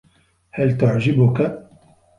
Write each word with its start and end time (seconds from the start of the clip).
هل 0.51 0.77
تعجبك؟ 0.77 1.67